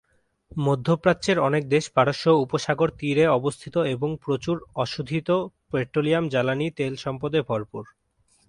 মধ্যপ্রাচ্যের 0.51 1.37
অনেক 1.39 1.63
দেশ 1.69 1.85
পারস্য 1.89 2.25
উপসাগর 2.43 2.89
তীরে 2.99 3.25
অবস্থিত 3.29 3.75
এবং 3.95 4.09
প্রচুর 4.25 4.57
অশোধিত 4.75 5.29
পেট্রোলিয়াম 5.71 6.25
জ্বালানী 6.29 6.67
তেল 6.77 6.93
সম্পদে 6.95 7.39
ভরপুর। 7.41 7.83